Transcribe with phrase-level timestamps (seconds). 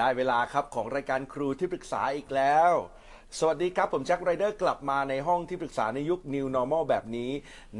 [0.00, 2.72] ได้เวลาครับของรายการครูที่ปรึกษาอีกแล้ว
[3.38, 7.30] สวัสดีครับ ผมแจ็คไรเดอร์กลับมาในห้องที่ปรึกษาในยุค New Normal แบบนี้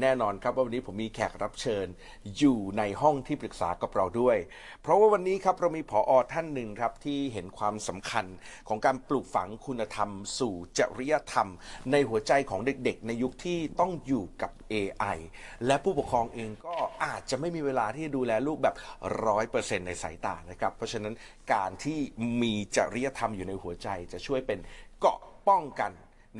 [0.01, 1.87] แน่นอนครับว่าวันนี้ผมมีแขกรับเชิญ
[2.37, 4.37] อยู่ในห้องที่ปรึกษากับเราด้วย
[4.81, 8.25] เพราะว่าวันนี้ครับเรามีผออท่านหนึ่งครับที่เห็นความสำคัญ
[8.67, 11.49] ของการปลูกฝังคุณธรรม สู่จริยธรรม
[11.91, 15.17] ในหัวใจของเด็กๆ ในยุคที่ต้องอยู่กับ AI
[15.65, 18.75] และผู้ปกครองเองก็อาจจะไม่มีเวลาที่จะดูแลลูกแบบ
[19.25, 21.13] ร้อยเปอร์เซ็นต์ในสายตานะครับเพราะฉะนั้น
[21.53, 21.99] การที่
[22.41, 24.61] มีจริยธรรมอยู่ในหัวใจจะช่วยเป็น
[25.01, 25.19] เกาะ
[25.49, 25.91] ป้องกัน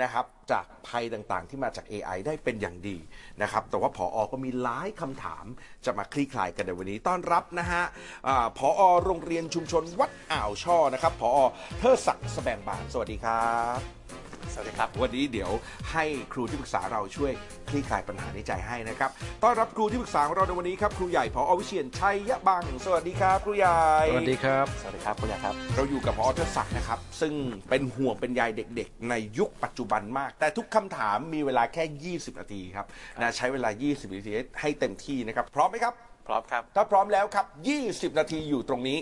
[0.02, 2.98] นะครับจากภัยต่างๆ ที่มาจาก AI ได้เป็นอย่างดี
[3.42, 5.46] นะครับแต่ว่าผออก็มีหลายคำถาม
[5.86, 7.84] จะมาคลี่คลายกันในวันนี้ต้อนรับนะฮะ
[8.28, 11.32] อาผอโรงเรียนชุมชนวัดอ่าวช่อนะครับผอ
[11.80, 15.52] เทอศักดิ์แสบงบานสวัสดีครับ สวัสดีครับ วันนี้เดี๋ยว
[15.92, 17.31] ให้ครูที่ปรึกษาเราช่วย
[17.70, 19.09] คลี่คลายปัญหาในใจให้นะครับ
[19.44, 23.81] ต้อนรับครูที่ปรึกษาของเราในวันนี้ครับครูใหญ่พอวิเชียนชัยยะบัง สวัสดีครับ ครูใหญ่
[24.12, 27.34] สวัสดีครับ สวัสดีครับคุณยาครับ เราอยู่กับพอเทศศักดิ์นะครับ ซึ่ง
[27.69, 32.86] เป็นห่วงเป็นใยเด็กๆ ในยุคปัจจุบันมาก แต่ทุกคำถามมีเวลาแค่ 20 นาทีครับ
[33.22, 34.31] นะใช้เวลา 20 นาที
[34.62, 35.94] ให้เต็มที่นะครับ พร้อมไหมครับ
[36.28, 37.45] พร้อมครับ ถ้าพร้อมแล้วครับ
[37.84, 38.97] 20 นาทีอยู่ตรงนี้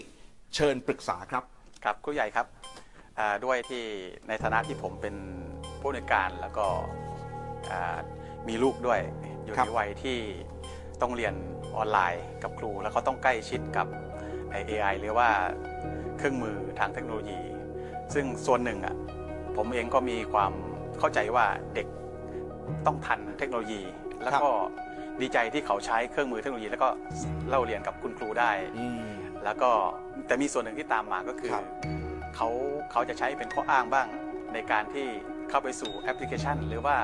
[0.55, 1.43] เชิญปรึกษาครับ
[1.83, 2.78] ครับครูใหญ่ครับอ่า
[3.45, 3.83] ด้วยที่
[4.27, 5.15] ในฐานะที่ผมเป็น
[5.81, 6.67] ผู้ในวยการแล้วก็
[7.71, 7.97] อ่า
[8.47, 8.99] มีลูกด้วย
[9.43, 10.17] อยู่ครับในวัยที่
[11.01, 11.33] ต้องเรียน
[11.75, 13.87] ออนไลน์กับครู แล้วก็ต้องใกล้ชิดกับ
[14.51, 15.29] ไอ้ AI หรือว่า
[16.17, 17.39] เครื่องมือทางเทคโนโลยี
[18.13, 18.95] ซึ่งส่วนหนึ่งอะ
[19.57, 20.53] ผมเองก็มีความ
[20.99, 21.87] เข้าใจว่าเด็ก
[22.85, 23.81] ต้องทันเทคโนโลยี
[24.23, 24.49] แล้วก็
[25.21, 26.89] ดีใจที่เขาใช้เครื่องมือเทคโนโลยี แล้วก็
[27.49, 29.11] เล่าเรียนกับคุณครูได้อืม
[29.45, 29.69] แล้วก็
[30.27, 31.65] แต่มีส่วนหนึ่งที่ตามมาก็คือครับ
[32.41, 32.53] เขา
[32.91, 34.07] เขาจะใช้เป็นข้ออ้างบ้าง
[34.53, 35.07] ในการที่
[35.49, 36.95] เข้าไปสู่แอปพลิเคชัน หรือว่า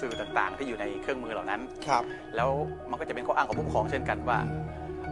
[0.00, 2.02] สื่อต่างๆ ที่อยู่ในเครื่องมือเหล่านั้นครับ
[2.36, 2.50] แล้ว
[2.90, 4.38] มันก็จะเป็นข้ออ้างของผู้ปกครองเช่นกันว่า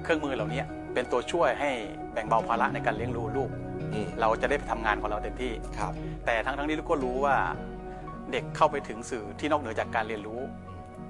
[0.03, 0.62] เครื่องมือเหล่านี้
[0.94, 1.71] เป็นตัวช่วยให้
[2.12, 3.50] แบ่งเบาภาระในการเลี้ยงดูลูก
[3.92, 5.92] อืมเราจะได้ไปทำงานของเราเต็มที่ ครับ
[6.26, 7.37] แต่ทั้งทั้งๆที่ลูกก็รู้ว่า
[8.32, 10.41] เด็กเข้าไปถึงสื่อที่นอกเหนือจากการเรียนรู้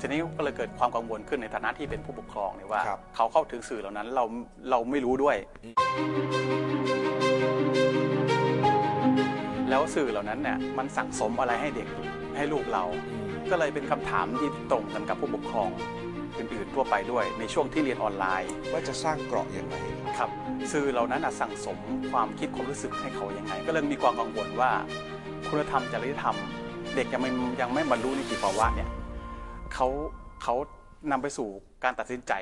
[0.00, 4.24] ทีนี้ก็เลยเกิดความกังวลขึ้นในฐานะที่เป็นผู้ปกครองเนี่ยว่า ครับ เขาเข้าถึงสื่อเหล่านั้นเรา
[4.70, 5.36] เราไม่รู้ด้วย
[9.72, 11.88] แล้วสื่อเหล่านั้นเนี่ยมันสั่งสมอะไรให้เด็ก
[12.36, 15.68] ให้ลูกเราอืมก็เลยเป็นคำถามที่ตรงกันกับผู้ปกครอง
[16.38, 19.76] อื่นๆทั่วไปด้วย ในช่วงที่เรียนออนไลน์ ว่าจะสร้างเกราะอย่างไร
[20.18, 20.30] ครับ
[20.72, 21.78] สื่อเหล่านั้นน่ะสั่งสม
[22.12, 24.70] ความคิดความรู้สึกให้เขายังไงก็เลยมีความกังวลว่า
[25.48, 26.36] คุณธรรมจริยธรรม
[26.94, 27.30] เด็กยังไม่
[27.60, 28.90] ยังไม่บรรลุนิติภาวะเนี่ย
[29.74, 29.88] เขา
[30.42, 30.54] เขา
[31.10, 31.48] นำไปสู่
[31.84, 32.32] การตัดสินใจ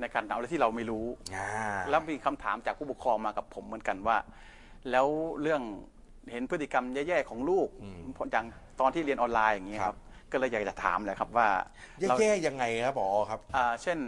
[0.00, 1.48] ในการเอาอะไรที่เราไม่รู้อ่า
[1.90, 4.16] แล้วมีคำถามจากผู้ปกครองมากับผมเหมือนกันว่า
[4.90, 5.06] แล้ว
[5.42, 5.62] เรื่อง
[6.32, 7.68] เห็นพฤติกรรมแย่ๆของลูก
[8.32, 8.46] อย่าง
[8.80, 9.96] ตอนที่เรียนออนไลน์อย่างนี้ยครับ
[10.32, 11.48] ก็เลยอยากจะถามเลยครับว่า
[12.08, 13.98] เราแย่ๆยังไงครับผอครับอ่าเช่น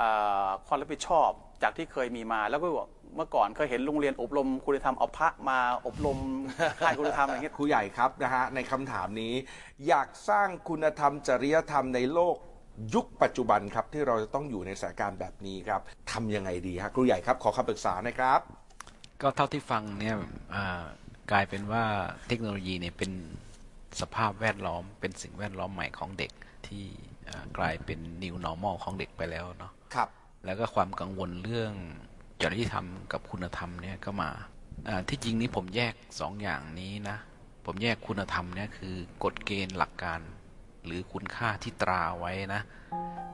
[0.00, 1.30] อ่าความรับผิดชอบ
[1.62, 6.18] จากที่เคยมีมาแล้วก็บอกเมื่อก่อนเคยเห็นโรงเรียนอบรมคุณธรรมเอาพระมาอบรม
[6.80, 9.32] ค่ายคุณธรรมอะไรเงี้ยครูใหญ่ครับนะฮะในคำถามนี้
[9.88, 12.36] อยากสร้างคุณธรรมจริยธรรมในโลก
[12.94, 15.80] ยุคปัจจุบันครับที่เราจะต้องอยู่ในสถานการณ์แบบนี้ครับ
[16.12, 18.40] ทำยังไงดีครับครูใหญ่ครับขอคำปรึกษาหนะครับ
[19.22, 20.16] ก็เท่าที่ฟังเนี่ย
[20.54, 20.84] อ่า
[21.30, 21.84] กลายเป็นว่า
[22.28, 23.10] เทคโนโลยีเนี่ยเป็น
[24.00, 26.32] สภาพแวดล้อม เป็นสิ่งแวดล้อมใหม่ของเด็ก
[26.66, 26.84] ที่
[27.28, 30.08] อ่ากลายเป็น new normal ของเด็กไปแล้วเนาะครับ
[30.44, 31.72] แล้วก็ความกังวลเรื่อง
[32.42, 34.30] จริยธรรมกับคุณธรรมเนี่ยก็มา
[34.88, 37.16] อ่าที่จริงนี้ผมแยกสองอย่างนี้นะ
[37.66, 38.94] ผมแยกคุณธรรมเนี่ยคือ
[39.24, 40.20] กฎเกณฑ์หลักการ
[40.84, 42.62] หรือคุณค่าที่ตราไว้นะ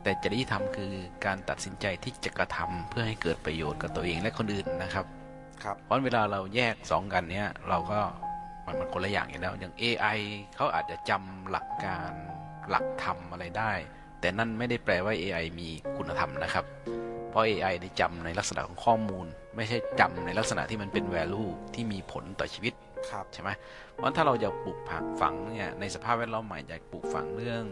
[0.03, 0.93] แต่จริยธรรมคือ
[1.25, 5.07] การตัดสินใจที่จะกระทำเพื่อให้เกิดประโยชน์กับตัวเองและคนอื่นนะครับ
[5.65, 8.01] ครับเพราะเวลาเราแยกสองกันเนี้ยเราก็
[8.67, 10.19] มันมันคนละอย่างอยู่แล้ว อย่าง AI
[10.57, 12.13] เขาอาจจะจำหลักการ
[12.71, 13.73] หลักธรรมอะไรได้
[14.21, 16.65] แต่นั่นไม่ได้แปลว่า AI มีคุณธรรมนะครับ
[17.31, 19.27] เพราะ AI ได้จำในลักษณะของข้อมูล
[19.57, 22.75] ไม่ใช่จำในลักษณะที่มันเป็น value ที่มีผลต่อชีวิต
[23.11, 23.51] ครับใช่ไหม
[23.95, 27.65] เพราะถ้าเราจะปลูกผักฝังเนี่ยในสภาพแวดล้อมใหม่อยากปลูกฝังเรื่อง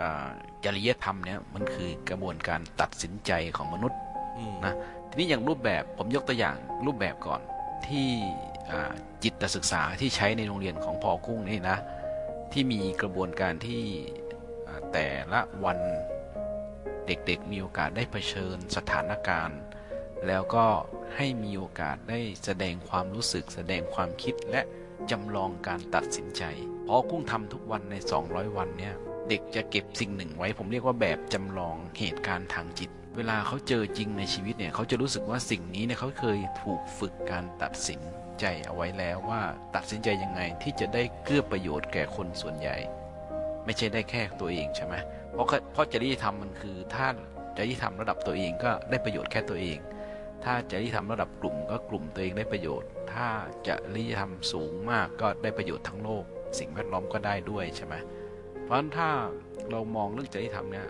[0.00, 0.28] อา
[0.64, 3.98] จริยธรรมเนี่ยมันคือกระบวนการตัดสินใจของมนุษย์
[4.38, 4.74] อืมนะ
[5.14, 6.56] ทีนี้อย่างรูปแบบผมยกตัวอย่าง
[6.86, 7.40] รูปแบบก่อน
[7.86, 8.08] ที่
[9.22, 11.76] จิตศึกษาที่ใช้ในโรงเรียนของพอกุ้งนี่นะ
[12.52, 13.82] ที่มีกระบวนการที่
[14.92, 15.78] แต่ละวัน
[17.06, 19.60] เด็กๆมีโอกาสได้เผชิญสถานการณ์
[20.26, 20.66] แล้วก็
[21.16, 24.60] ให้มีโอกาสได้แสดงความรู้สึก แสดงความคิดและ
[25.10, 26.42] จำลองการตัดสินใจ
[26.86, 27.94] พอกุ้งทำทุกวันใน
[28.26, 28.94] 200 วันเนี่ย
[29.28, 38.00] เด็กจะเก็บสิ่งหนึ่งไว้ ผมเรียกว่าแบบจำลองเหตุการณ์ทางจิต เวลาเขาเจอจริงในชีวิตเนี่ยเขาจะรู้สึกว่าสิ่งนี้เนี่ยเขาเคยถูกฝึกการตัดสิน
[38.40, 39.42] ใจเอาไว้แล้วว่า
[39.74, 42.76] ตัดสินใจยังไงที่จะได้เกื้อประโยชน์แก่คนส่วนใหญ่
[43.64, 44.94] ไม่ใช่ได้แค่ตัวเองใช่ไหม
[45.32, 47.06] เพราะเพราะจริยธรรมมันคือถ้า
[47.56, 49.78] จริยธรรมระดับตัวเองก็ได้ประโยชน์แค่ตัวเอง
[50.44, 53.28] ถ้าจริยธรรมระดับกลุ่มก็กลุ่มตัวเองได้ประโยชน์ ถ้า
[53.66, 56.24] จริยธรรมสูงมากก็ได้ประโยชน์ทั้งโลก
[56.58, 57.94] สิ่งแวดล้อมก็ได้ด้วยใช่ไหม
[58.64, 59.08] เพราะฉะนั้นถ้า
[59.70, 60.88] เรามองเรื่องจริยธรรมเนี่ย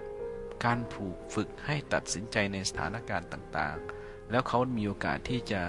[0.64, 5.62] การผูกฝึกให้ตัดสินใจในสถานการณ์ต่างๆ แล้วเขามีโอกาสที่จะ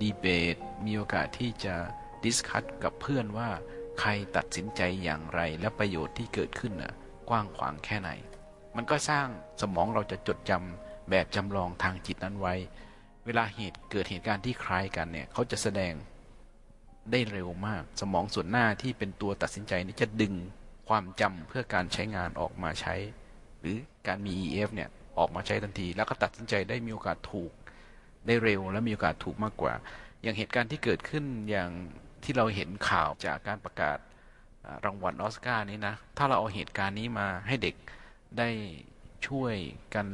[0.00, 0.56] ดีเบต
[0.86, 1.74] มีโอกาสที่จะ
[2.24, 3.48] discuss กับเพื่อนว่า
[4.00, 6.94] ใครตัดสินใจอย่างไรและประโยชน์ที่เกิดขึ้นน่ะ
[7.28, 8.10] กว้างขวางแค่ไหน
[8.76, 9.26] มันก็สร้าง
[9.60, 12.54] สมองเราจะจดจำแบบจำลองทางจิตนั้นไว้
[13.24, 15.92] เวลาเหตุเกิดเหตุการณ์ที่คล้ายกันเนี่ยเขาจะแสดง
[17.10, 20.34] ได้เร็วมาก สมองส่วนหน้าที่เป็นตัวตัดสินใจนี่จะดึง
[20.88, 22.94] ความจำเพื่อการใช้งานออกมาใช้
[23.64, 23.78] หรือ
[24.08, 27.52] การมี EF เนี่ยออกมาใช้ทันที แล้วก็ตัดสินใจได้มีโอกาสถูก
[28.26, 29.72] ได้เร็วและมีโอกาสถูกมากกว่า
[30.22, 31.70] อย่างเหตุการณ์ที่เกิดขึ้นอย่าง
[32.24, 33.98] ที่เราเห็นข่าวจากการประกาศ
[34.84, 37.76] รางวัลออสการ์นี้นะ ถ้าเราเอาเหตุการณ์นี้มาให้เด็ก
[38.38, 38.48] ได้
[39.26, 39.54] ช่วย
[39.94, 40.06] กัน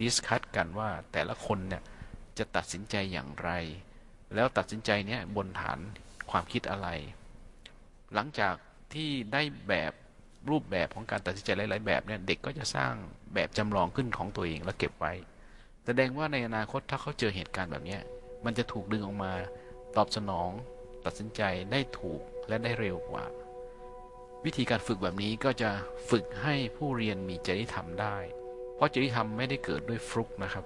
[0.00, 1.82] discuss กันว่าแต่ละคนเนี่ย
[2.38, 3.50] จะตัดสินใจอย่างไร
[4.34, 5.78] แล้วตัดสินใจเนี้ยบนฐาน
[6.30, 6.88] ความคิดอะไร
[8.14, 8.54] หลังจาก
[8.94, 9.92] ที่ได้แบบ
[10.50, 12.92] รูปแบบของการตัดสินใจหลาย ๆ แบบเนี่ยเด็กก็จะสร้าง
[13.34, 15.12] แบบจำลองขึ้นของตัวเองแล้วเก็บไว้
[15.84, 17.98] แสดงว่าในอนาคตถ้าเขาเจอเหตุการณ์แบบนี้
[18.44, 19.32] มันจะถูกดึงออกมา
[19.96, 20.50] ตอบสนอง
[21.04, 21.42] ตัดสินใจ
[21.72, 23.24] ได้ถูกและได้เร็วกว่า
[24.44, 25.70] วิธีการฝึกแบบนี้ก็จะ
[26.10, 28.16] ฝึกให้ผู้เรียนมีจริยธรรมได้
[28.74, 30.64] เพราะจริยธรรมไม่ได้เกิดด้วยฟลุกนะครับ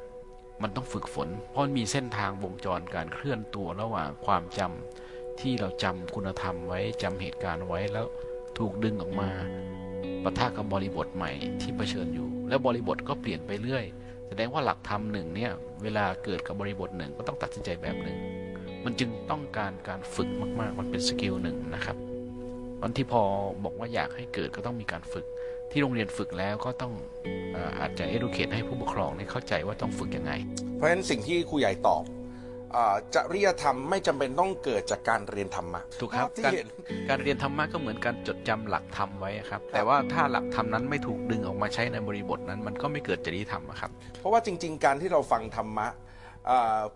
[0.63, 8.07] มันต้องฝึกฝน เพราะมีเส้นทางวงจรการเคลื่อนตัวระหว่างความจำที่เราจำคุณธรรมไว้จำเหตุการณ์ไว้แล้ว
[8.59, 9.31] ถูกดึงออกมา
[10.25, 13.85] ปะทะกับบริบทใหม่ที่เผชิญอยู่ และบริบทก็เปลี่ยนไปเรื่อย
[14.29, 15.53] แสดงว่าหลักธรรมหนึ่งเนี่ย
[15.83, 18.17] เวลาเกิดกับบริบทหนึ่งก็ต้องตัดสินใจแบบหนึ่ง
[18.85, 20.29] มันจึงต้องการการฝึก
[20.61, 21.97] มาก ๆ มันเป็น skill หนึ่งนะครับ
[22.83, 23.23] วันที่พอ
[23.65, 25.27] บอกว่าอยากให้เกิดก็ต้องมีการฝึก
[25.71, 26.93] ที่โรงเรียนฝึกแล้วก็ต้อง
[27.81, 30.33] อาจจะ educate ให้ผู้ปกครองเข้าใจว่าต้องฝึกยังไง
[30.75, 32.03] เพราะฉะนั้นสิ่งที่ครูใหญ่ตอบ
[33.15, 36.53] จริยธรรมไม่จำเป็นต้องเกิดจากการเรียนธรรมะถูกครับการ
[37.09, 43.91] การเรียนธรรมะก็เหมือนการจดจำหลักธรรมไว้ครับ แต่ว่าถ้าหลักธรรมนั้นไม่ถูกดึงออกมาใช้ในบริบทนั้น มันก็ไม่เกิดจริยธรรมครับ
[44.21, 45.89] เพราะว่าจริง ๆ การที่เราฟังธรรมะ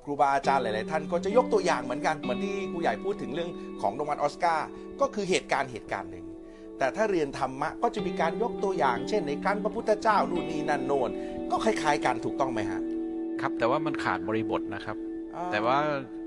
[0.05, 3.50] ครูบาอาจารย์หลาย ๆ ท่านก็จะยกตัวอย่างเหมือนกันเหมือนที่ครูใหญ่พูดถึงเรื่อง
[3.82, 4.67] ของรางวัลออสการ์
[5.00, 6.26] ก็คือเหตุการณ์เหตุการณ์หนึ่ง
[6.78, 11.11] แต่ถ้าเรียนธรรมะก็จะมีการยกตัวอย่างเช่น ในครั้งพระพุทธเจ้านู่นนี่นั่นโน่น
[11.50, 12.81] ก็คล้าย ๆ กันถูกต้องไหมฮะ
[13.40, 14.96] ครับแต่ว่ามันขาดบริบทนะครับ
[15.52, 15.78] แต่ว่า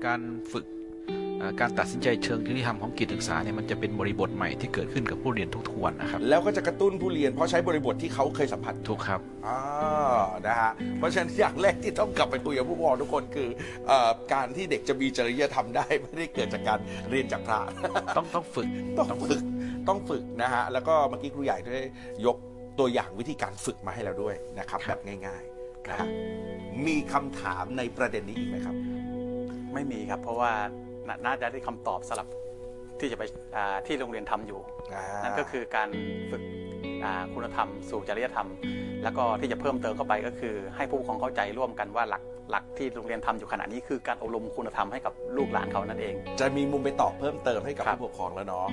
[0.06, 0.20] การ
[0.52, 0.64] ฝึก
[1.60, 9.60] การตัดสินใจเชิงจริยธรรมของกิจศึกษาเนี่ยมันจะเป็นบริบทใหม่ที่เกิดขึ้นกับผู้เรียนทุกๆวันนะครับแล้วก็จะกระตุ้นผู้เรียนเพราะใช้บริบทที่เขาเคยสัมผัสถูกครับอ่า
[10.46, 13.48] นะฮะเพราะฉะนั้นอย่างแรกที่ต้องกลับไปคุยกับผู้ปกครองทุกคนคือ
[14.32, 16.78] การที่เด็กจะมีจริยธรรมได้ไม่ได้เกิดจากการ
[17.10, 17.60] เรียนจากพระ
[18.16, 18.68] ต้องต้องฝึก
[18.98, 19.42] ต้องฝึก
[19.88, 21.84] ต้องฝึกนะฮะแล้วก็เมื่อกี้ครูใหญ่ได้
[22.26, 22.36] ยก
[22.78, 26.08] ตัวอย่างวิธีการฝึกมาให้เราด้วยนะครับแบบง่ายๆนะฮะ
[26.86, 28.76] มีคำถามในประเด็นนี้อีกไหมครับ
[29.74, 30.52] ไม่มีครับ เพราะว่า
[31.26, 32.28] น่าจะได้คำตอบสำหรับ
[33.00, 33.22] ที่จะไป
[33.86, 34.60] ที่โรงเรียนทำอยู่
[35.22, 35.88] นั่นก็คือการ
[36.30, 36.42] ฝึก
[37.34, 38.48] คุณธรรม สู่จริยธรรม
[39.04, 48.66] แล้วก็ที่จะเพิ่มเติมเข้าไปก็คือ ให้ผู้ปกครองเข้าใจร่วมกันว่าหลักหลักที่โรงเรียนทำอยู่ขณะนี้คือการอบรมคุณธรรมให้กับลูกหลานเขานั่นเอง จะมีมุมไปตอบเพิ่มเติมให้กับผู้ปกครองแล้วเนาะ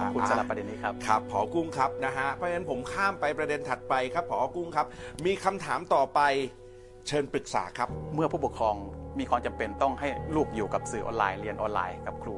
[0.00, 4.86] ขอบคุณสำหรับประเด็นนี้ครับครับผอกุ้งครับนะฮะเพราะฉะนั้นผมข้ามไปประเด็นถัดไปครับผอกุ้งครับ
[5.26, 6.20] มีคำถามต่อไป
[7.08, 8.76] เชิญปรึกษาครับ เมื่อผู้ปกครอง
[9.18, 12.36] มีความจำเป็นต้องให้ลูกอยู่กับสื่อออนไลน์เรียนออนไลน์กับครู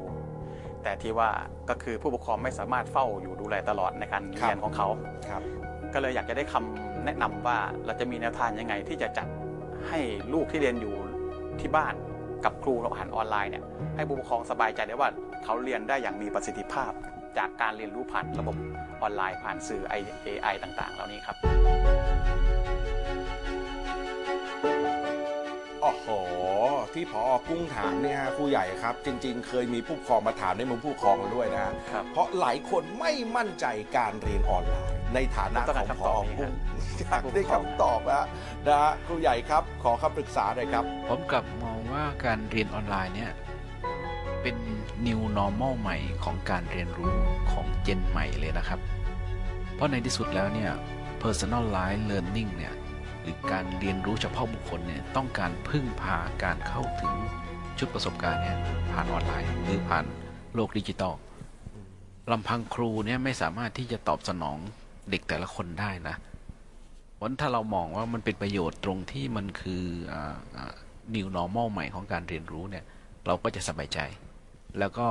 [0.83, 1.29] แต่ที่ว่า
[1.69, 4.87] ก็คือผู้ปกครองไม่สามารถเฝ้าอยู่ดูแลตลอดในการเรียนของเขา
[5.29, 5.43] ครับ
[5.93, 9.27] ก็เลยอยากจะได้คำแนะนำว่าเราจะมีแนวทางยังไงที่จะจัด
[9.87, 9.99] ให้
[10.33, 10.95] ลูกที่เรียนอยู่
[11.61, 11.93] ที่บ้าน
[12.45, 13.63] กับครูเราหันออนไลน์เนี่ย
[13.95, 15.09] ให้ผู้ปกครองสบายใจได้ว่า
[15.43, 16.91] เขาเรียนได้อย่างมีประสิทธิภาพ
[17.37, 18.55] จากการเรียนรู้ผ่านระบบ
[19.01, 19.83] ออนไลน์ผ่านสื่อ
[20.25, 21.54] AI ต่าง ๆ เหล่านี้ครับ
[25.85, 26.09] โอ้โห
[26.93, 31.73] ที่พอกุ้งถามเนี่ยครูใหญ่ครับ จริง ๆ เคยมีผู้ปกครองมาถามในมุมผู้ปกครองด้วยนะ
[32.11, 33.65] เพราะหลายคนไม่มั่นใจ
[33.97, 36.53] การเรียนออนไลน์ ในฐานะของพอกุ้ง
[36.99, 38.25] อยากได้คำตอบนะ
[38.67, 43.31] นะครูใหญ่ครับ ขอคำปรึกษาหน่อยครับ ผมกลับมองว่าการเรียนออนไลน์เนี่ย
[44.41, 44.55] เป็น
[45.05, 47.13] new normal ใหม่ของการเรียนรู้
[47.51, 48.79] ของเจนใหม่เลยนะครับ
[49.75, 50.71] เพราะในที่สุดแล้วเนี่ย
[51.21, 52.84] personalized learning เนี่ยห
[53.25, 57.13] รือการเรียนรู้เฉพาะบุคคลเนี่ยต้องการพึ่งพาการเข้าถึง
[57.77, 58.57] ชุดประสบการณ์เนี่ย
[58.91, 60.05] ผ่านออนไลน์หรือผ่าน
[60.55, 61.13] โลกดิจิตอล
[62.31, 64.57] ลำพังครูเนี่ยไม่สามารถที่จะตอบสนอง
[65.09, 66.15] เด็กแต่ละคนได้นะ
[67.19, 69.83] วันถ้าเรามองว่ามันเป็นประโยชน์ตรงที่มันคือ
[71.15, 72.83] new normal ใหม่ของการเรียนรู้เนี่ย
[73.27, 73.99] เราก็จะสบายใจ
[74.79, 75.07] แล้วก็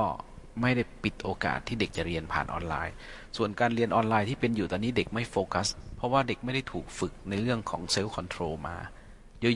[0.61, 2.93] ไม่ได้ปิดโอกาสที่เด็กจะเรียนผ่านออนไลน์
[3.37, 5.67] ส่วนการเรียนออนไลน์ที่เป็นอยู่ตอนนี้เด็กไม่โฟกัส
[6.05, 8.77] เพราะว่าเด็กไม่ได้ถูกฝึกในเรื่องของ self-control มา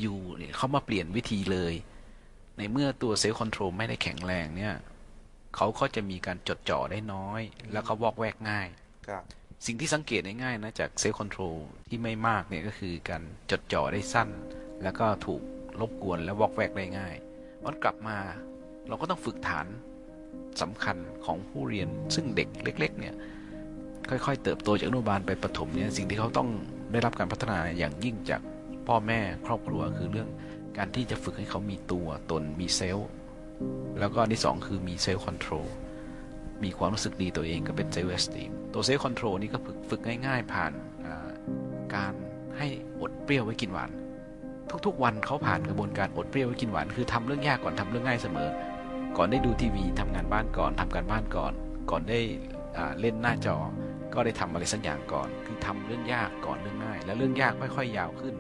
[0.02, 1.74] อยู่ๆเนี่ยเขามาเปลี่ยนวิธีเลย
[2.58, 4.74] ในเมื่อตัว self-control ไม่ได้แข็งแรงเนี่ย
[5.56, 7.42] เขาก็จะมีการจดจ่อได้น้อย
[7.72, 8.68] แล้วเขาวอกแวกง่าย
[9.08, 9.24] ครับ
[9.66, 11.56] สิ่งที่สังเกตได้ง่ายนะจากเซลล์คอนโทรล
[11.90, 14.30] ที่ไม่มากเนี่ยก็คือการจดจ่อได้สั้น
[14.84, 15.42] แล้วก็ถูก
[15.80, 17.16] รบกวนและวอกแวกได้ง่าย
[17.64, 18.18] วันกลับมา
[18.88, 19.68] เราก็ต้องฝึกฐาน
[20.62, 23.16] สำคัญของผู้เรียนซึ่งเด็กเล็ก ๆ เนี่ย
[24.10, 26.50] ค่อยๆ เติบโตจากอนุบาลไปประถมเนี่ยสิ่งที่เขาต้อง
[26.92, 28.42] ได้รับการพัฒนาอย่างยิ่งจาก
[28.88, 30.30] พ่อแม่ครอบครัวคือเรื่อง
[30.78, 33.10] การที่จะฝึกให้เขามีตัวตนมีเซลล์
[34.00, 35.68] แล้วก็อันที่สองคือมี self-control
[36.64, 40.72] มีความรู้สึกดีตัวเองก็เป็น self-esteem ตัว self-control นี่ก็ฝึกฝึกง่ายๆ ผ่าน
[41.96, 42.14] การ
[42.58, 42.68] ให้
[43.02, 43.90] อดเปรี้ยวไว้กินหวาน
[44.86, 48.50] ทุกๆ วันเขาผ่านกระบวนการอดเปรี้ยวไว้กินหวานคือทำเรื่องยากก่อนทำเรื่องง่ายเสมอ
[49.18, 51.54] ก่อนได้ดูทีวีทำงานบ้านก่อนทำการบ้านก่อน
[51.92, 52.20] ก่อนได้
[53.00, 53.58] เล่นหน้าจอ
[54.14, 58.36] ก็ได้ทำอะไรสักอย่างก่อน คือทำเรื่องยากก่อนเรื่องง่าย แล้วเรื่องยากค่อยๆยาวขึ้น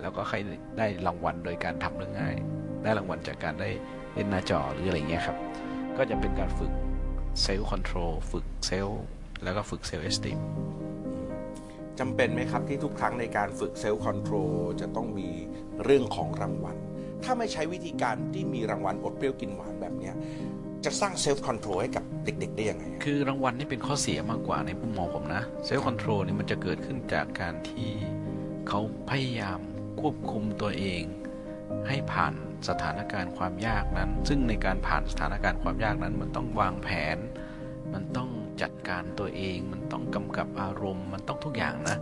[0.00, 0.42] แล้วก็ค่อย
[0.78, 2.34] ได้รางวัลโดยการทำเรื่องง่าย
[2.82, 3.70] ได้รางวัลจากการได้
[4.14, 5.36] เล่นหน้าจอหรืออะไรเงี้ยครับ
[5.96, 6.72] ก็จะเป็นการฝึก
[7.42, 9.02] self-control ฝึก self
[9.44, 10.38] แล้วก็ฝึก self-esteem
[11.98, 15.28] จำเป็นไหมครับที่ทุกครั้งในการฝึก self-control จะต้องมี
[15.84, 16.76] เรื่องของรางวัล
[17.24, 20.14] ถ้าไม่ใช้วิธีการที่มีรางวัลอดเปรี้ยวกินหวานแบบเนี้ย
[20.84, 27.90] จะสร้าง self-control ให้กับเด็กๆได้ยังไง คือรางวัลนี่เป็นข้อเสียมากกว่าในมุมมองผมนะ self-control นี่มันจะเกิดขึ้นจากการที่
[28.68, 29.60] เขาพยายาม
[30.00, 31.02] ควบคุมตัวเอง
[31.88, 32.34] ให้ผ่าน
[32.68, 37.18] สถานการณ์ความยากนั้น ซึ่งในการผ่านสถานการณ์ความยากนั้น มันต้องวางแผน
[37.94, 38.30] มันต้อง
[38.62, 41.96] จัดการตัวเอง มันต้องกำกับอารมณ์ มันต้องทุกอย่างนะ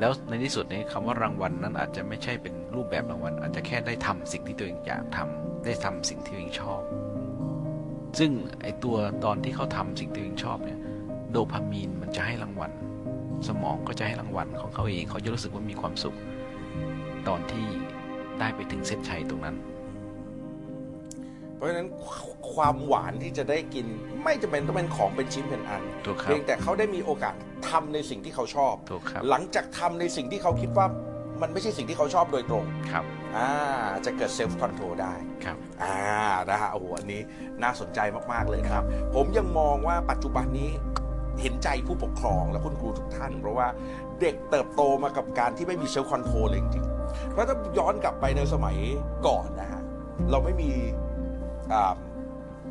[0.00, 6.82] แล้วในที่สุดนี้คำว่ารางวัลนั้นอาจจะไม่ใช่เป็นรูปแบบรางวัล อาจจะแค่ได้ทำสิ่งที่ตัวเองอยากทำได้ทำสิ่งที่ตัวเองชอบ
[8.18, 8.30] ซึ่ง
[8.62, 10.78] ไอตัวตอนที่เขาทำสิ่งที่ตัวเองชอบเนี่ย
[11.30, 12.70] โดพามีนมันจะให้รางวัล
[13.48, 16.16] สมองก็จะให้รางวัลของเขาเองเขาจะรู้สึกว่ามีความสุข
[17.28, 17.66] ตอนที่
[18.40, 19.56] ได้ไปถึงเส้นชัยตรงนั้น
[21.56, 21.88] เพราะฉะนั้น
[22.52, 23.86] ความหวานที่จะได้กิน
[24.24, 27.34] ไม่จำเป็นต้องเป็นของเป็นชิ้นเป็นอันถูกครับเพียงแต่เขาได้มีโอกาส
[27.68, 30.86] ทำในสิ่งที่เขาชอบถูกครับหลังจากทำในสิ่งที่เขาคิดว่า
[31.42, 33.04] มันไม่ใช่สิ่งที่เขาชอบโดยตรงครับ
[33.36, 33.48] อ่า
[34.04, 35.14] จะเกิด self-control ได้
[35.44, 35.96] ครับอ่า
[36.50, 37.20] นะฮะโอ้โหอันนี้
[37.62, 38.00] น่าสนใจ
[38.32, 40.70] มากๆเลยนะครับ ผมยังมองว่าปัจจุบันนี้
[41.42, 43.66] เห็นใจผู้ปกครองและคุณครูทุกท่าน เพราะว่า
[44.20, 48.76] เด็กเติบโตมากับการที่ไม่มี self-control เลยจริงๆเพราะถ้าย้อนกลับไปในสมัย
[49.26, 49.82] ก่อนนะฮะ
[50.30, 50.70] เราไม่มี
[51.72, 51.94] อ่า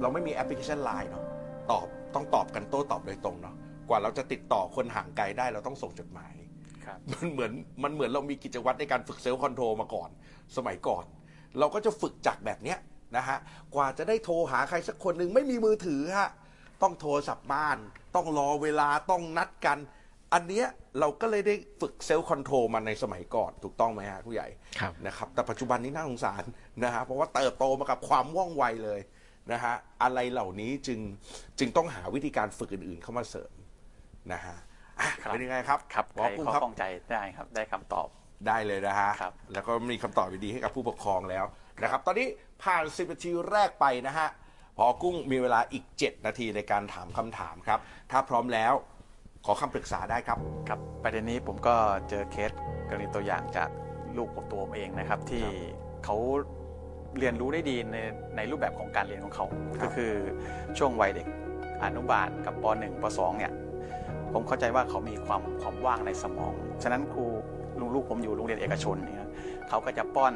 [0.01, 1.23] เราไม่มีแอปพลิเคชันไลน์เนาะ
[1.71, 3.55] ตอบต้องตอบกันโต้ตอบโดยตรงเนาะ
[3.89, 6.52] กว่าเราจะติดต่อคนห่างไกลได้เราต้องส่งจดหมายครับ
[7.11, 7.51] มันเหมือน
[7.83, 10.09] มันเหมือนเรามีกิจวัตรในการฝึก self-control มาก่อน
[10.57, 11.05] สมัยก่อน
[11.59, 12.77] เราก็จะฝึกจากแบบเนี้ย
[13.17, 13.37] นะฮะ
[13.75, 16.29] กว่าจะได้โทรหาใครสักคนหนึ่งไม่มีมือถือฮะ
[16.81, 17.77] ต้องโทรศัพท์บ้าน
[18.15, 19.77] ต้องรอเวลาต้องนัดกัน
[20.33, 20.67] อันเนี้ย
[20.99, 24.47] เราก็เลยได้ฝึก self-control มาในสมัยก่อนถูกต้องไหมฮะครูใหญ่
[24.79, 26.43] ครับนะครับแต่ปัจจุบันนี้น่าสงสาร
[26.83, 28.99] นะฮะเพราะว่าเติบโตมากับความว่องไวเลย
[29.51, 29.73] นะฮะ
[30.03, 30.99] อะไรเหล่านี้จึง
[31.59, 33.53] จึงต้องหาวิธีการฝึกอื่นๆเข้ามาเสริม
[34.33, 34.57] นะฮะ
[34.99, 38.07] อะครับ เป็นยังไงครับครับหมอใครกุ้งข้อครับ ข้องใจได้ครับ ได้คำตอบ
[38.47, 41.45] ได้เลยนะฮะ ครับ แล้วก็มีคำตอบดีๆให้กับผู้ปกครองแล้ว
[41.81, 42.27] นะครับ ตอนนี้
[42.63, 44.27] ผ่าน 10นาทีแรกไปนะฮะ
[44.77, 47.79] พอกุ้งมีเวลาอีก 7 นาทีในการถามคำถามครับ
[48.11, 48.73] ถ้าพร้อมแล้ว
[49.45, 51.75] ขอคำปรึกษาได้ครับ ครับประเด็นนี้ผมก็
[52.09, 52.51] เจอเคส
[52.89, 53.69] กรณีตัวอย่างจาก
[54.17, 55.45] ลูกผมตัวผมเองนะครับ ที่
[56.05, 56.17] เขา
[57.19, 57.97] เรียนรู้ได้ดีใน
[58.35, 59.45] ในรูปแบบของการเรียนของเขา
[59.79, 60.13] ครับ ก็คือ
[60.77, 61.27] ช่วงวัยเด็ก
[61.83, 63.51] อนุบาลกับป .1 ป .2 เนี่ย
[64.33, 67.25] ผมเข้าใจว่าเขามีความความว่างในสมอง ฉะนั้นครู
[67.79, 69.29] ลุงลูกผมอยู่โรงเรียนเอกชนเนี่ย
[69.69, 70.33] เขาก็จะป้อน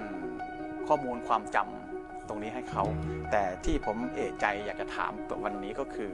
[0.88, 2.84] ข้อมูลความจำตรงนี้ให้เขา
[3.32, 5.12] แต่ที่ผมเอะใจอยากจะถาม
[5.46, 6.12] วันนี้ก็คือ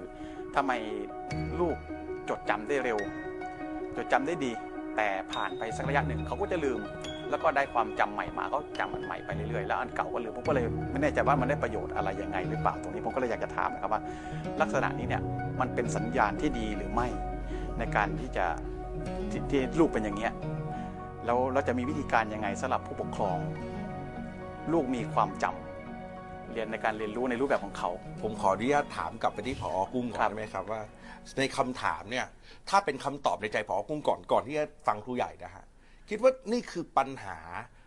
[0.55, 0.71] ทำไม
[1.59, 1.77] ลูก
[2.29, 2.99] จดจำได้เร็ว
[3.97, 4.51] จดจำได้ดี
[4.97, 6.79] แต่ผ่านไปสักระยะหนึ่งเขาก็จะลืม
[7.29, 14.01] แล้วก็ได้ความจำใหม่มาเขาจำมันใหม่ไปเรื่อยๆแล้วอันเก่าก็ลืมผมก็เลยไม่แน่ใจว่ามันได้ประโยชน์อะไรยังไงหรือเปล่าตรงนี้ผมก็เลยอยากจะถามนะครับว่า
[14.61, 15.21] ลักษณะนี้เนี่ย
[15.59, 17.07] มันเป็นสัญญาณที่ดีหรือไม่
[17.79, 18.45] ในการที่จะ
[19.31, 20.33] ที่ที่ลูกเป็นอย่างเงี้ย
[21.25, 23.37] แล้วเราจะมีวิธีการยังไงสำหรับผู้ปกครอง
[24.71, 27.89] ลูกมีความจำเรียนในการเรียนรู้ในรูปแบบของเขา
[28.21, 30.81] ผมขออนุญาตถามกลับไปที่ผอกุ้งก่อครันบได้ไหมครับว่า
[31.37, 32.25] ในคำถามเนี่ย
[32.69, 35.65] ถ้าเป็นคำตอบในใจผอกุ้งก่อนก่อนที่จะฟังครูใหญ่นะฮะ
[36.09, 37.37] คิดว่านี่คือปัญหา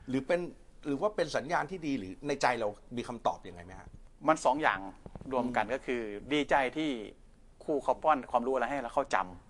[0.08, 0.40] หรือเป็น
[0.86, 3.88] หรือว่าเป็นสัญญาณที่ดีหรือในใจเรามีคำตอบยังไงไหมฮะ
[4.28, 4.80] มันสองอย่าง
[5.32, 6.00] รวมกันก็คือ
[6.32, 6.90] ดีใจที่
[7.64, 9.45] ครูเขาป้อนความรู้อะไรให้แล้วเขาจำ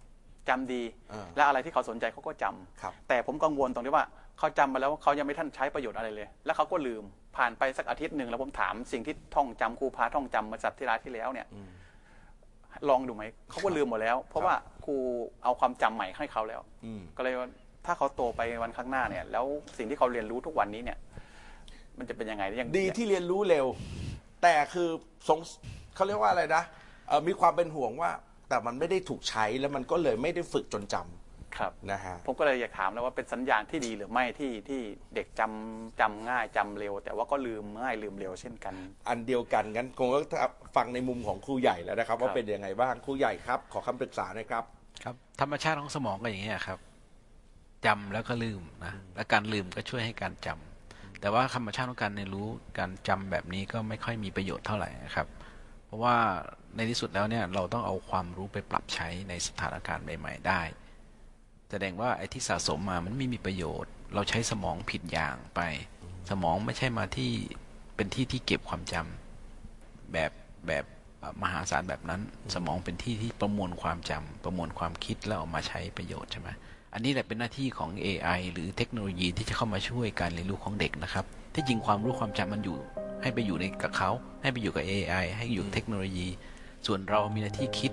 [0.49, 4.07] จำดีอ่าและอะไรที่เขาสนใจเขาก็จำครับแต่ผมกังวลตรงที่ว่า
[4.39, 7.03] เขาจำมาแล้วเขายังไม่ทันใช้ประโยชน์อะไรเลย แล้วเขาก็ลืม
[7.37, 11.69] ผ่านไปสักอาทิตย์หนึ่งแล้วผมถามสิ่งที่ท่องจำครูพาท่องจำมาสัปดาห์ที่แล้วเนี่ยอืม
[12.89, 14.97] ลองดูไหมเขาก็ลืมหมดแล้ว เพราะว่าครู
[15.45, 17.51] เอาความจำใหม่ให้เขาแล้วอืมก็เลยว่า
[17.87, 19.45] ถ้าเขาโตไปวันข้างหน้าเนี่ย แล้ว
[19.79, 20.99] สิ่งที่เขาเรียนรู้ทุกวันนี้เนี่ย
[21.99, 23.67] มันจะเป็นยังไงยังดีที่เรียนรู้เร็ว
[24.43, 24.89] แต่คือ
[25.29, 25.41] สง
[25.95, 26.63] เขาเรียกว่าอะไรนะ
[27.09, 28.11] เอ่อมีความเป็นห่วงว่า
[28.49, 34.81] แต่มันไม่ได้ถูกใช้แล้วมันก็เลยไม่ได้ฝึกจนจำครับนะฮะ ผมก็เลยอยากถามแล้วว่าเป็นสัญญาณที่ดีหรือไม่ที่ที่
[35.15, 38.75] เด็กจำจำง่ายจำเร็ว แต่ว่าก็ลืมง่ายลืมเร็วเช่นกัน
[39.09, 40.19] อันเดียวกันงั้นคงก็
[40.77, 44.65] ฟังในมุมของครูใหญ่แล้วนะครับ ว่าครับ เป็นยังไงบ้างครูใหญ่ครับ ขอคำปรึกษาหน่อยครับ
[45.05, 46.79] ครับธรรมชาติของสมองก็อย่างนี้ยครับ
[47.87, 52.49] จำแล้วก็ลืมนะและการลืมก็ช่วยให้การจำแต่ว่าธรรมชาติของการเรียนรู้
[52.79, 55.27] การจำแบบนี้ก็ไม่ค่อยมีประโยชน์เท่าไหร่นะครับ
[55.85, 56.17] เพราะว่า
[56.77, 60.63] ในที่สุดแล้วเนี่ยเราต้องเอาความรู้ไปปรับใช้ในสถานการณ์ใหม่ ๆ ได้
[61.71, 65.61] แสดงว่าไอ้ที่สะสมมามันไม่มีประโยชน์ เราใช้สมองผิดอย่างไป
[66.31, 67.33] สมองไม่ใช่มาที่
[67.97, 70.31] เป็นที่ที่เก็บความจำแบบ
[70.67, 70.85] แบบ
[71.43, 72.21] มหาศาลแบบนั้น
[72.55, 76.49] สมองเป็นที่ที่ประมวลความจำประมวลความคิดแล้วเอามาใช้ประโยชน์ใช่ไหม
[76.93, 82.79] อันนี้แหละเป็นหน้าที่ของ AI หรือเทคโนโลยีที่จะเข้ามาช่วยการเรียนรู้ของเด็กนะครับ ที่จริงความรู้ความจำมันอยู่
[83.23, 84.11] ให้ไปอยู่ในกับเขา
[84.43, 86.29] ให้ไปอยู่กับ AI ให้อยู่เทคโนโลยี
[86.87, 87.93] ส่วนเรามีหน้าที่คิด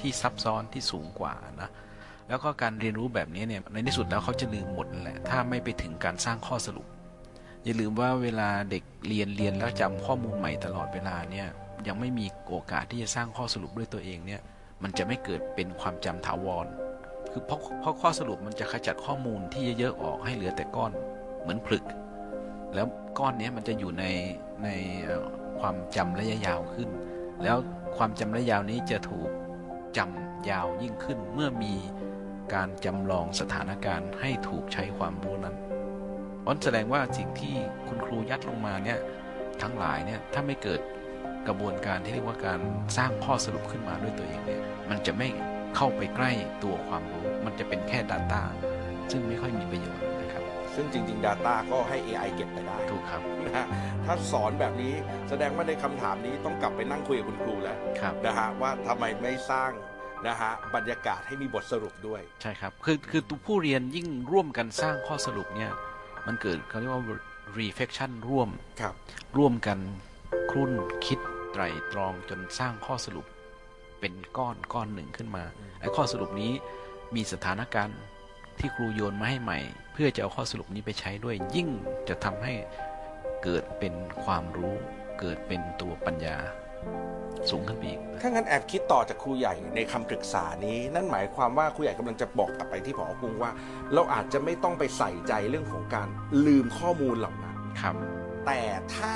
[0.00, 1.70] ที่ซับซ้อนที่สูงกว่านะ
[2.28, 6.86] แล้วก็การเรียนรู้แบบนี้เนี่ยในที่สุดแล้วเขาจะลืมหมดแหละถ้าไม่ไปถึงการสร้างข้อสรุป
[7.64, 11.48] อย่าลืมว่าเวลาเด็กเรียนเรียนแล้วจำข้อมูลใหม่ตลอดเวลาเนี่ย
[11.86, 14.40] ยังไม่มีโอกาสที่จะสร้างข้อสรุปด้วยตัวเองเนี่ย
[14.82, 16.66] มันจะไม่เกิดเป็นความจำถาวร
[17.30, 20.92] คือเพราะเพราะข้อสรุปมันจะขจัดข้อมูลที่เยอะๆออกให้เหลือแต่ก้อน
[21.40, 21.84] เหมือนผลึก
[22.74, 22.86] แล้ว
[23.18, 24.04] ก้อนนี้มันจะอยู่ใน
[24.64, 24.68] ใน
[25.60, 26.88] ความจำระยะยาวขึ้น
[27.42, 27.56] แล้ว
[27.96, 29.30] ความจำระยะยาวนี้จะถูก
[29.96, 31.74] จำยาวยิ่งขึ้นเมื่อมี
[32.54, 35.56] การจำลองสถานการณ์ให้ถูกใช้ความรู้นั้น
[36.42, 37.54] เพราะแสดงว่าสิ่งที่
[37.88, 38.98] คุณครูยัดลงมาเนี่ย
[39.62, 40.80] ทั้งหลายเนี่ยถ้าไม่เกิด
[41.48, 42.60] กระบวนการที่เรียกว่าการ
[42.96, 45.28] สร้างข้อสรุปขึ้นมาด้วยตัวเองเนี่ยมันจะไม่
[45.76, 48.42] เข้าไปใกล้ตัวความรู้ มันจะเป็นแค่ Data
[49.10, 50.04] ซึ่งไม่ค่อยมีประโยชน์
[50.76, 53.66] ซึ่งจริง ๆ Data ก็ให้ AI เก็บไปได้ถูกครับนะฮะ
[54.04, 54.94] ถ้าสอนแบบนี้
[55.28, 59.70] แสดงว่าในคำถามนี้ต้องกลับไปนั่งคุยกับคุณครูแล้วครับนะฮะว่าทำไมไม่สร้าง
[60.26, 65.72] นะฮะบรรยากาศให้มีบทสรุปด้วย ใช่ครับ คือคือตัวผู้เรียนยิ่งร่วมกันสร้างข้อสรุปเนี่ย
[66.26, 67.02] มันเกิดเขาเรียกว่า
[67.58, 68.48] reflection ร่วม
[68.80, 68.94] ครับ
[69.36, 69.78] ร่วมกัน
[70.50, 70.72] ครุ่น
[71.06, 71.20] คิด
[71.52, 71.62] ไตร
[71.92, 73.26] ตรองจนสร้างข้อสรุป
[74.00, 75.44] เป็นก้อนก้อนหนึ่งขึ้นมา
[75.80, 76.52] ไอ้ข้อสรุปนี้
[77.14, 77.98] มีสถานการณ์
[78.58, 81.68] ที่ครูโยนมาให้ใหม่เพื่อจะเอาข้อสรุปนี้ไปใช้ด้วยยิ่ง
[82.08, 82.54] จะทำให้
[83.44, 84.74] เกิดเป็นความรู้
[85.20, 86.36] เกิดเป็นตัวปัญญา
[87.50, 93.50] สูงขึ้นไปอีก ถ้างั้นแอบคิดต่อจากครูใหญ่ในคำปรึกษานี้ นั่นหมายความว่าครูใหญ่กำลังจะบอกกลับไปที่ผอกุ้งว่า
[93.94, 96.08] เราอาจจะไม่ต้องไปใส่ใจเรื่องของการ
[96.46, 97.94] ลืมข้อมูลเหล่านั้นครับ
[98.46, 98.60] แต่
[98.96, 99.14] ถ้า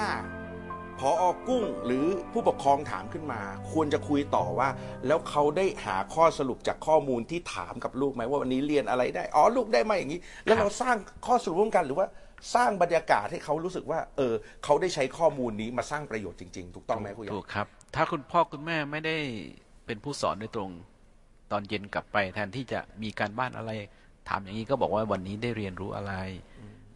[1.00, 3.40] พออกุ้งหรือผู้ปกครองถามขึ้นมา
[3.72, 4.68] ควรจะคุยต่อว่า
[5.06, 12.06] แล้วเขาได้หาข้อสรุปจากข้อมูลที่ถามกับลูกไหมว่าวันนี้เรียนอะไรได้ อ๋อลูกได้มาอย่างนี้ แล้วเราสร้างข้อสรุปร่วมกันหรือว่า
[12.54, 14.34] สร้างบรรยากาศให้เขารู้สึกว่า เออ
[14.64, 19.16] เขาได้ใช้ข้อมูลนี้มาสร้างประโยชน์จริง ๆ ถูกต้องไหมครูใหญ่ถูกครับ ถ้าคุณพ่อคุณแม่ไม่ได้
[19.86, 20.70] เป็นผู้สอนโดยตรง
[21.52, 23.70] ตอนเย็นกลับไปแทนที่จะมีการบ้านอะไร
[24.28, 26.14] ถามอย่างนี้ก็บอกว่าวันนี้ได้เรียนรู้อะไร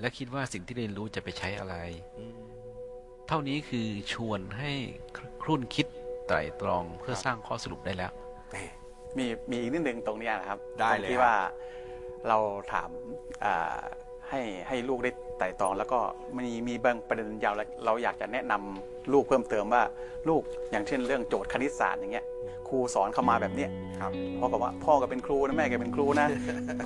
[0.01, 1.77] และคิดว่าสิ่งที่เรียนรู้จะไปใช้อะไร
[3.29, 4.73] เท่านี้คือชวนให้
[5.43, 5.87] ครุ่นคิด
[6.27, 8.13] ไตรตรองเพื่อสร้างข้อสรุปได้แล้ว
[9.19, 11.35] มีมีอีกนิดนึงตรงเนี้ยนะครับได้ตรงเลยที่ครับว่า
[12.29, 12.39] เรา
[12.73, 12.91] ถาม
[13.45, 13.81] อ่า
[14.29, 15.99] ให้ให้ลูกได้ ไต่ตรองแล้วก็
[16.39, 19.83] มีมีบางประเด็นยาวเราเราอยากจะแนะนำลูกเพิ่มเติมว่า
[20.29, 22.27] ลูกอย่างเช่นเรื่องโจทย์คณิตศาสตร์อย่างเงี้ย
[22.69, 23.71] ครูสอนเข้ามาแบบเนี้ย
[24.01, 26.27] ครับพ่อก็ว่าพ่อก็เป็นครูนะแม่ก็เป็นครูนะ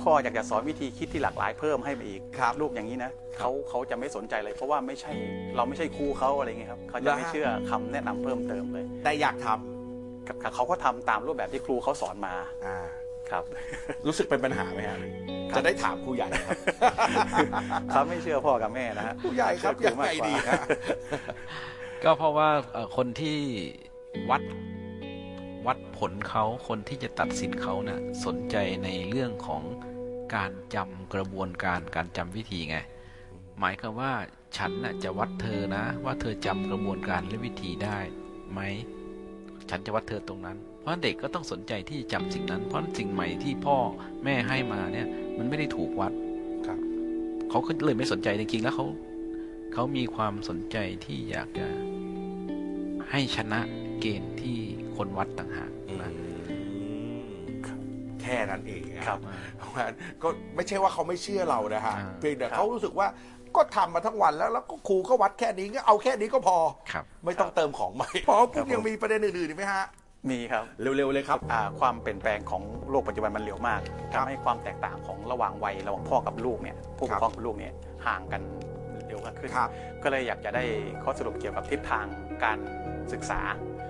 [0.03, 5.11] พ่ออยากจะสอนวิธีคิดที่หลากหลายเพิ่มให้ไปอีกครับลูกอย่างนี้นะเขาเขาจะไม่สนใจเลย เพราะว่าไม่ใช่
[5.55, 12.33] เราไม่ใช่ครูเขาอะไรเงี้ยครับเขาจะไม่แล้วฮะเชื่อคำแนะนำเพิ่มเติมเลย แต่อยากทำกับเขาก็ทำตามรูปแบบที่ครูเขาสอนมา
[12.65, 12.77] อ่า
[13.31, 13.43] ครับ
[14.05, 14.97] รู้สึกเป็นปัญหาไหมฮะ
[15.55, 16.57] จะได้ถามครูใหญ่ครับ
[17.91, 20.61] เขาไม่เชื่อพ่อกับแม่นะฮะครูใหญ่ครับเชื่ยังครูไงมากกว่าดีฮะ
[22.03, 23.37] ก็เพราะว่าเอ่อคนที่
[24.29, 24.43] วัด
[25.67, 29.63] วัดผลเขาคนที่จะตัดสินเขานะ่ะสนใจในเรื่องของ
[30.35, 32.77] การจำกระบวนการการจำวิธีไง
[33.59, 34.13] หมายความว่า
[34.57, 37.97] ฉันน่ะจะวัดเธอนะ ว่าเธอจำกระบวนการและวิธีได้
[38.51, 38.59] ไหม
[39.69, 43.77] ฉันจะวัดเธอตรงนั้นเพ ราะเด็กก็ต้องสนใจที่จะจำสิ่งนั้น เพราะสิ่งใหม่ที่พ่อ
[44.23, 46.11] แม่ให้มาเนี่ย มันไม่ได้ถูกวัด
[46.67, 46.79] ครับ
[47.49, 48.85] เขาก็เลยไม่สนใจจริงๆแล้วเขา
[49.73, 51.67] เขามีความสนใจที่อยากจะ
[53.11, 53.59] ให้ชนะ
[53.99, 54.57] เกณฑ์ที่
[54.95, 55.71] คนวัดต่างหาก
[56.01, 56.11] นะ
[58.21, 63.07] แค่นั้นเองนะคครัรับบเพราะฉะนั้นก็ไม่ใช่ว่าเขาไม่เชื่อเรานะฮะอ่าเพียงแต่ครับเขารู้สึกว่า
[63.55, 66.57] ก็ทำมาทั้งวันแล้วแล้วก็ครูก็วัดแค่นี้ก็เอาแค่นี้ก็พอ
[66.91, 69.85] ครับไม่ต้องเติมของใหม่พอปุ๊บยังมีประเด็นอื่นๆอีกไหมฮะ
[70.29, 73.79] มีครับ เร็วๆเลยครับ อ่าความเปลี่ยนแปลงของโลกปัจจุบันมันเร็วมาก
[74.13, 77.73] ครับทำให้ความแตกต่างของระหว่างวัยระหว่างพ่อกับลูกเนี่ยผู้ปกครองกับลูกเนี่ย
[78.07, 78.41] ห่างกัน
[79.07, 79.69] เร็วมากขึ้น ครับ
[80.03, 80.63] ก็เลยอยากจะได้
[81.03, 82.05] ข้อสรุปเกี่ยวกับทิศทาง
[82.43, 82.57] การ
[83.13, 83.41] ศึกษา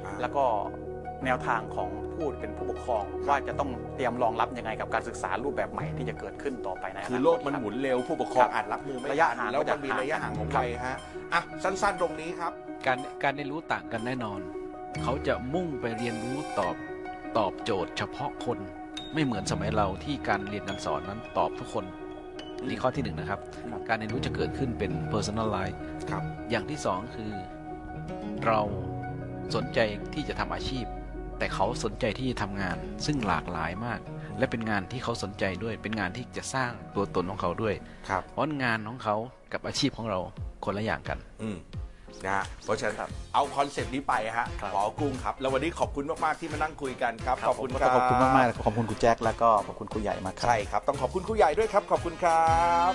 [0.06, 0.44] อ่าแล้วก็
[1.26, 10.98] แนวทางของผู้เป็นผู้ปกครอง ว่าจะต้องเตรียมรองรับยังไงกับการศึกษารูปแบบใหม่ที่จะเกิดขึ้นต่อไปในอนาตคือโลกมันรับหมุนเร็วผู้ปกครองครับอาจรับมือไม่ระยะทันห่างแล้วก็มันจะมีระยะห่างของครัวับยฮะ
[11.34, 12.52] อะสั้นๆตรงนี้ครับ
[12.86, 14.40] การการเรียนรู้ต่างกันแน่นอน
[15.04, 16.76] เขาจะมุ่งไปเรียนรู้ตอบ
[17.38, 18.58] ตอบโจทย์เฉพาะคน
[19.14, 21.86] ไม่เหมือนสมัยเราที่การเรียนการสอนนั้นตอบทุกคน
[22.68, 23.40] นี่ข้อที่หนึ่งนะครับ
[23.88, 25.76] การเรียนรู้จะเกิดขึ้นเป็น personalize
[26.10, 27.32] ครับ อย่างที่สองคือ
[28.46, 28.60] เรา
[29.56, 29.80] สนใจ
[30.14, 30.86] ที่จะทำอาชีพ
[31.38, 34.00] แต่เขาสนใจที่จะทำงาน ซึ่งหลากหลายมาก
[34.38, 37.76] และเป็นงานที่เขาสนใจด้วย เป็นงานที่จะสร้างตัวตนของเขาด้วย
[38.10, 39.16] ครับเพราะงานของเขา
[39.54, 40.20] กับอาชีพของเรา
[40.66, 41.58] คนละอย่างกัน อืม
[42.26, 52.48] นะฮะเพราะฉะนั้นครับเอาคอนเซปต์นี้ไปฮะครับขอกุ้งครับ แล้ววันนี้ขอบคุณมาก ๆ ที่มานั่งคุยกันครับครับขอบคุณผมคก็รับ ขอบคุณมาก ๆ ขอบคุณคุณแจ็คแล้วก็ขอบคุณครูใหญ่มากครับใช่ครับ ต้องขอบคุณครูใหญ่ด้วยครับ ขอบคุณครั
[52.92, 52.94] บ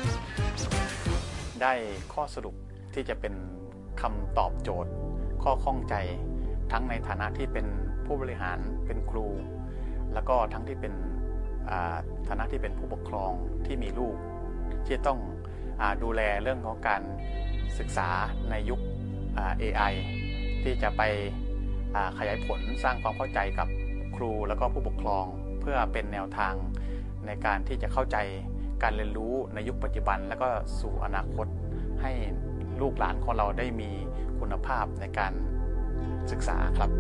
[1.63, 1.73] ได้
[2.13, 2.55] ข้อสรุป
[2.95, 3.35] ที่จะเป็น
[4.01, 4.93] คำตอบโจทย์
[5.43, 5.95] ข้อข้องใจ
[6.73, 7.67] ทั้งในฐานะที่เป็น
[8.07, 9.27] ผู้บริหารเป็นครู
[10.15, 10.95] แล้วก็ทั้งที่เป็น
[11.71, 11.97] อ่า
[12.29, 13.33] ฐานะที่เป็นผู้ปกครอง
[13.67, 14.17] ที่มีลูก
[14.87, 15.19] ที่ต้อง
[15.81, 17.03] อาดูแลเรื่องของการ
[17.79, 18.09] ศึกษา
[18.51, 18.94] ในยุคอ่า
[19.63, 19.95] AI
[20.63, 21.03] ที่จะไป
[22.19, 23.69] ขยายผลสร้างความเข้าใจกับ
[24.17, 25.25] ครูแล้วก็ผู้ปกครอง
[25.61, 26.55] เพื่อเป็นแนวทาง
[27.27, 28.17] ในการที่จะเข้าใจ
[28.83, 30.49] การเรียนรู้ในยุคปัจจุบัน แล้วก็
[30.81, 31.47] สู่อนาคต
[32.03, 32.13] ให้
[32.81, 33.91] ลูกหลานของเราได้มี
[34.41, 35.33] คุณภาพในการ
[36.31, 36.91] ศึกษาครับ